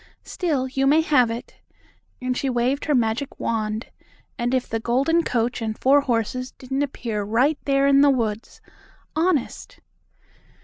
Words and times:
Still, 0.23 0.67
you 0.67 0.87
may 0.87 1.01
have 1.01 1.29
it," 1.29 1.57
and 2.19 2.35
she 2.35 2.49
waved 2.49 2.85
her 2.85 2.95
magic 2.95 3.39
wand, 3.39 3.91
and 4.35 4.51
if 4.51 4.67
the 4.67 4.79
golden 4.79 5.21
coach 5.23 5.61
and 5.61 5.77
four 5.77 6.01
horses 6.01 6.49
didn't 6.53 6.81
appear 6.81 7.21
right 7.21 7.59
there 7.65 7.85
in 7.85 8.01
the 8.01 8.09
woods 8.09 8.61
honest! 9.15 9.79